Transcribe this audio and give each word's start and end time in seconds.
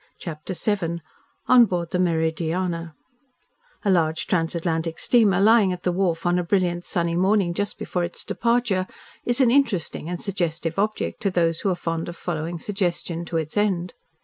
CHAPTER 0.17 0.55
VII 0.55 0.99
ON 1.45 1.65
BOARD 1.65 1.91
THE 1.91 1.99
"MERIDIANA" 1.99 2.95
A 3.85 3.91
large 3.91 4.25
transatlantic 4.25 4.97
steamer 4.97 5.39
lying 5.39 5.71
at 5.71 5.83
the 5.83 5.91
wharf 5.91 6.25
on 6.25 6.39
a 6.39 6.43
brilliant, 6.43 6.85
sunny 6.85 7.15
morning 7.15 7.53
just 7.53 7.77
before 7.77 8.03
its 8.03 8.23
departure 8.23 8.87
is 9.25 9.41
an 9.41 9.51
interesting 9.51 10.09
and 10.09 10.19
suggestive 10.19 10.79
object 10.79 11.21
to 11.21 11.29
those 11.29 11.59
who 11.59 11.69
are 11.69 11.75
fond 11.75 12.09
of 12.09 12.15
following 12.15 12.57
suggestion 12.59 13.25
to 13.25 13.37
its 13.37 13.55
end. 13.55 13.93